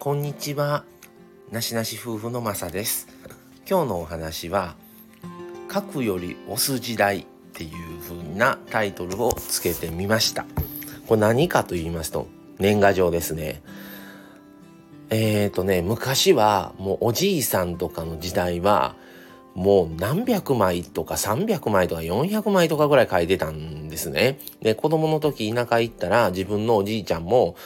[0.00, 0.84] こんにちは。
[1.50, 3.08] なしなし夫婦のまさです。
[3.68, 4.76] 今日のお話は、
[5.74, 10.46] 書くより押す時代っていう風なタイトルをつけてみました。
[11.08, 12.28] これ何かと言いますと、
[12.60, 13.60] 年賀状ですね。
[15.10, 18.94] えっ、ー、とね、昔はもうおじいさんとかの時代は、
[19.56, 24.38] もう何百枚とか300枚とか400枚とかぐらい書いてたんですね。
[24.62, 27.56] で、子供の時田舎行ったら自分のおじいちゃんも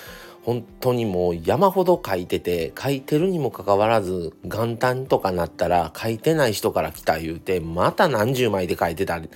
[0.42, 9.28] 本当にもう山ほど書いてて書いてるにもかかわらず元旦とかなったら書いてない人から来た言うてまた何十枚で書いてたん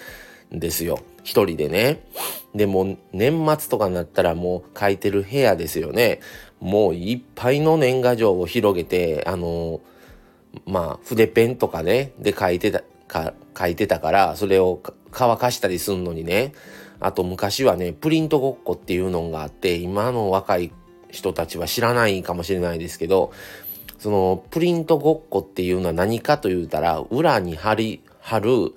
[0.50, 1.00] ですよ。
[1.22, 2.04] 一人でね。
[2.54, 6.20] でも年末とかになったらもう書いてる部屋ですよね。
[6.60, 9.80] もういっぱいの年賀状を広げてあの
[10.64, 14.80] まあ筆ペンとかねで書いてたか書いてたからそれを
[15.12, 16.52] 乾かしたりすんのにね。
[16.98, 20.72] あと昔はねプリントごっこっていうのがあって今の若い
[21.16, 23.32] 人たちは知らないかもしれないですけど
[23.98, 28.74] そのプリントごっこっていうのは何かと言うたら裏に貼り貼る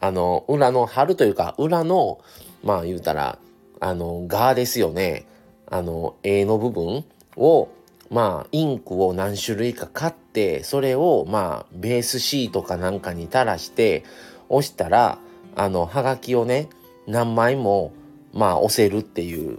[0.00, 2.20] あの裏の貼るというか裏の
[2.62, 3.38] まあ言うたら
[3.80, 5.26] あの側ですよね。
[5.66, 7.04] あの絵の部分
[7.36, 7.68] を
[8.10, 14.04] まあインクを何種類か買ってそれをまあベースシートかなんかに垂らして
[14.50, 15.18] 押したら
[15.56, 16.68] あのはがきをね
[17.06, 17.92] 何枚も
[18.34, 19.58] まあ押せるっていう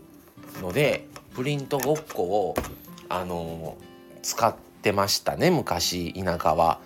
[0.62, 2.56] のでプリントごっこを
[3.10, 3.78] あの
[4.22, 6.80] 使ってましたね昔田舎は。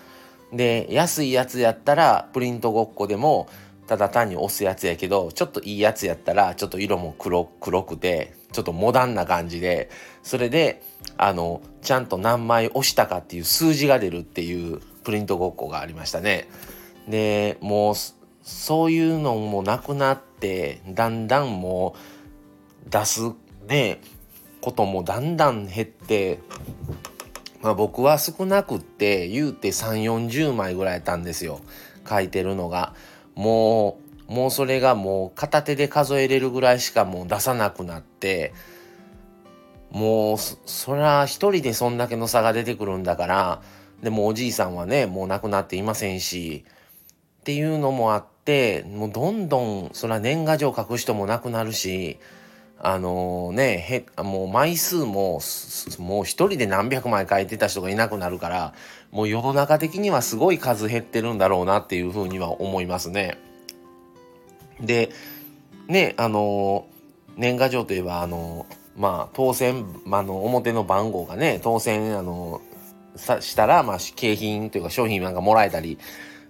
[0.51, 3.47] で安いやつやったらプリントごっこでも
[3.85, 9.91] ただ単に押すやつやけどちょっといいやつやったらちょっと色も黒黒くてちょっとモダンな感じで
[10.23, 10.81] それで
[11.17, 16.49] あのちゃんと何枚押したかっていう数字が出るっていうプリントごっこがありましたね。
[17.07, 17.95] でもう
[18.43, 21.95] そういうのもなくなってだんだんも
[22.87, 23.21] う出す
[23.67, 24.01] ね
[24.69, 26.39] こともだんだん減って、
[27.61, 31.59] まあ、僕は少なくって言うて3 4 0枚ぐらいやったんですよ
[32.07, 32.93] 書いてるのが。
[33.35, 38.53] もうもうそれがもう片手で数えれるぐらいしかもう出さなくなって
[39.89, 43.61] もうそりゃ一人でそんだけの差が出てくるんだから
[44.03, 46.63] でもおじいさんはねもう亡くなっていませんし
[47.39, 52.19] っていうのもあってもうどんどんそりゃ年賀状書く人もなくなるし
[52.81, 55.41] あのねへもう枚数も
[55.99, 58.73] もう一人で何百枚書いてた人がいなくなるから
[59.11, 63.37] もう世の中的にはすごい数減ってるんだろうなっていうふうには思いますね。
[64.79, 65.09] で
[65.87, 66.87] ねあの
[67.35, 68.65] 年賀状といえばあの
[68.95, 72.61] まあ当選まあの表の番号がね当選あの
[73.15, 75.97] さしたら、まあ、景品というか商品なんかもらえたり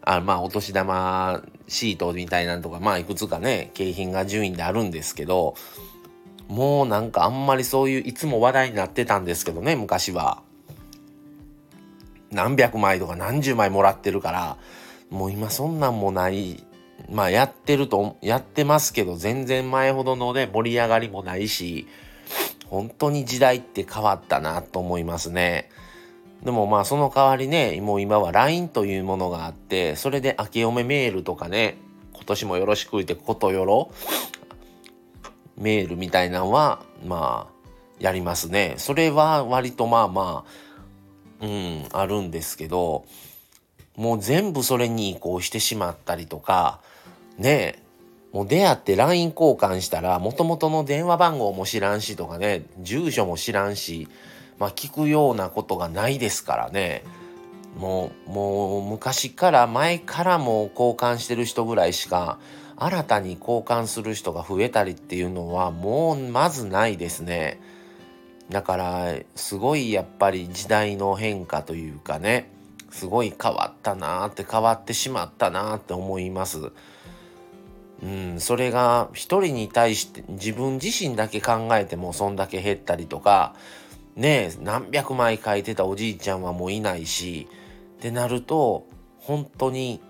[0.02, 5.56] あまあお年玉シートみたいなのとかまあいくつかね景品が順位であるんですけど
[6.50, 10.42] もうなんかあんまりそういういつも話題になってたんですけどね昔は。
[12.32, 14.58] 何百枚とか何十枚もらってるから
[15.10, 16.64] もう今そんなんもない
[17.10, 21.88] まあやってるとやってますけど全然前ほどのね盛り上がりもないし
[22.68, 25.70] 本当に時代って変わったなと思いますね。
[26.44, 31.78] でもまあその代わりねもう今は LINE というものがあってそれで明けおめメールとかね
[32.14, 33.92] 今年もよろしく言ってことよろ
[35.60, 37.60] メールみたいなのはまあ
[38.00, 38.76] やりますね。
[38.78, 40.46] それは割とまあま
[41.42, 43.06] あうんあるんですけど
[43.96, 46.80] もう全部それに移行してしまったりとか
[47.38, 47.84] ね
[48.32, 54.08] もう出会って LINE 交換したらもともとの電話番号も知らんしとかね住所も知らんし
[54.58, 57.04] まあ聞くようなことがないですからね
[57.78, 62.40] もうもう昔から前からも交換してる人ぐらいしか
[62.78, 67.62] 新たに交換する人が増えたりっていうのはもうまずないですね。
[68.50, 72.52] だからすごいやっぱり時代の変化というかね
[72.90, 76.72] すごい変わったなって変わってしまったなって思います。
[78.02, 83.56] うん、それが一人に対して自分自身だけ考えてもそんだけ減ったりとか
[84.16, 87.50] ねえ何百枚書いてたおじいちゃんはもういないし
[88.00, 88.88] ってなると
[89.20, 90.02] 本当に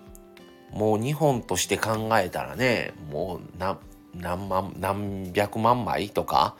[0.71, 3.57] もう日本として考えたらねもう
[4.15, 6.55] 何万何百万枚とか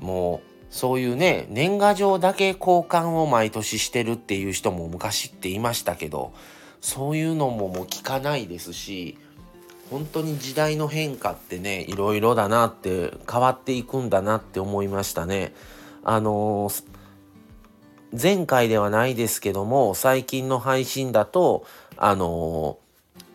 [0.00, 6.32] もうそういうね年賀状だけ交換を毎年してるっていう人も昔っていましたけど
[6.80, 9.18] そういうのももう聞かないですし
[9.90, 15.52] 本当に時代の変化ってねいろいろだなって変わっていくんだなって思いましたね。
[16.02, 16.84] あのー、
[18.20, 21.66] 前回ではないですけども最近の配信だと
[21.96, 22.78] あの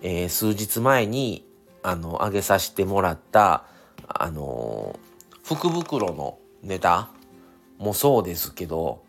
[0.01, 1.45] えー、数日前に
[1.83, 3.65] あの上げさせてもらった
[4.07, 4.97] あの
[5.43, 7.09] 福袋のネタ
[7.77, 9.03] もそうですけど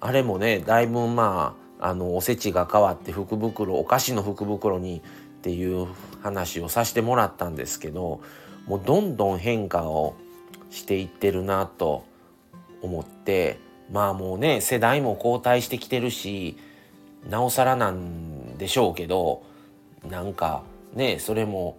[0.00, 5.88] あれもねだいぶまああのおせちが変わって福袋お菓子の福袋にっていう
[6.22, 8.20] 話をさせてもらったんですけど
[8.66, 10.14] もうどんどん変化を
[10.70, 12.04] していってるなと
[12.82, 13.58] 思って
[13.92, 16.56] まあもうね世代も交代してきてるし
[17.28, 19.42] なおさらなんでしょうけど
[20.08, 20.62] なんか
[20.94, 21.76] ねそれも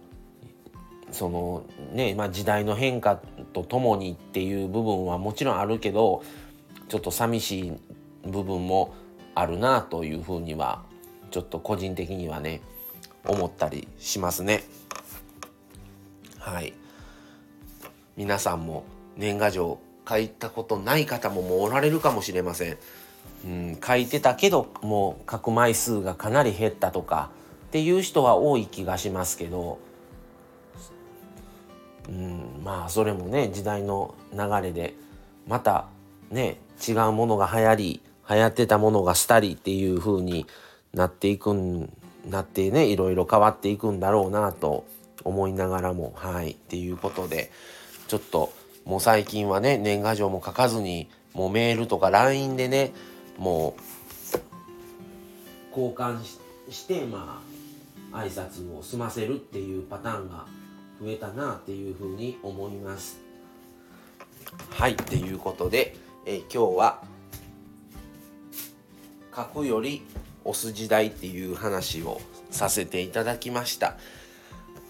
[1.10, 3.20] そのねまあ時代の変化
[3.52, 6.22] とともにっていう部分はもちろんあるけど
[6.88, 7.72] ちょっと寂しい
[8.28, 8.94] 部分も
[9.34, 10.82] あるなというふうには
[11.30, 12.60] ちょっと個人的にはね
[13.24, 14.64] 思ったりしますね。
[16.38, 16.74] はい
[18.16, 18.84] 皆さんも
[19.16, 19.78] 年賀状
[20.12, 22.76] 書いたことない方ももうおられるかもしれません。
[23.46, 27.30] うん、書いてたけどもう書く枚数がかなり減ったとか
[27.68, 29.78] っていう人は多い気がしますけど、
[32.08, 34.94] うん、まあそれもね時代の流れで
[35.48, 35.86] また
[36.30, 40.46] ね違うものが流行り流行ってたものがしたりっていう風に
[40.92, 41.90] なっていくん
[42.28, 44.84] なってねいろいろ変わっていくんだろうなと
[45.24, 47.50] 思いながらもはいっていうことで
[48.06, 48.52] ちょっと
[48.84, 52.92] もう最近はね年賀状も書かずにもうメールとか LINE でね
[53.38, 53.82] もう
[55.70, 56.22] 交換
[56.70, 57.42] してま
[58.12, 60.46] あ挨拶を済ませるっていうパターンが
[61.00, 63.20] 増えたなっていうふうに思います。
[64.70, 65.96] はいっていうことで、
[66.26, 67.02] え今日は
[69.34, 70.02] 書くより
[70.44, 72.20] 押す時代っていう話を
[72.50, 73.96] させていただきました。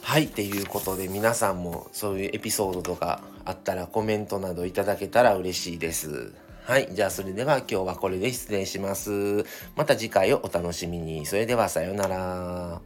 [0.03, 6.33] はいっていうことで皆さんもそういうエピソードとかあったらコメントなどいただけたら嬉しいです。
[6.65, 6.89] はい。
[6.93, 9.45] じゃあそれでは今日はこれで失礼します。
[9.77, 11.27] また次回をお楽しみに。
[11.27, 12.81] それではさようなら。